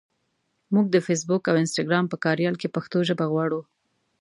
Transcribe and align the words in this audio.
مونږ 0.73 0.87
د 0.91 0.97
فېسبوک 1.05 1.43
او 1.49 1.55
انسټګرام 1.63 2.05
په 2.09 2.17
کاریال 2.25 2.55
کې 2.61 2.73
پښتو 2.75 2.97
ژبه 3.07 3.25
غواړو. 3.31 3.61